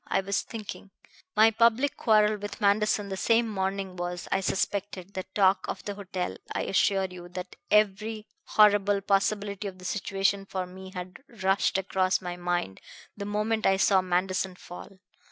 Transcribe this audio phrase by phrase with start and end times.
[0.07, 0.89] I was thinking.
[1.35, 5.93] My public quarrel with Manderson the same morning was, I suspected, the talk of the
[5.93, 6.37] hotel.
[6.51, 12.19] I assure you that every horrible possibility of the situation for me had rushed across
[12.19, 12.81] my mind
[13.15, 14.97] the moment I saw Manderson fall.